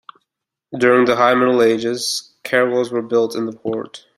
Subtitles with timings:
[0.75, 4.07] During the High Middle Ages caravels were built in the port.